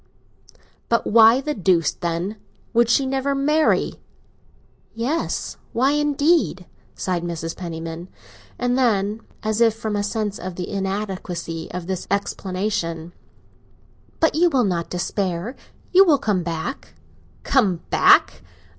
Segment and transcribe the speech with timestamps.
[0.89, 2.37] "But why the deuce, then,
[2.73, 4.01] would she never marry?"
[4.95, 7.55] "Yes—why indeed?" sighed Mrs.
[7.55, 8.09] Penniman.
[8.57, 13.13] And then, as if from a sense of the inadequacy of this explanation,
[14.19, 16.95] "But you will not despair—you will come back?"
[17.43, 18.41] "Come back?